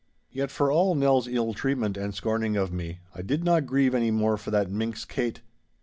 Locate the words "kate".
5.05-5.41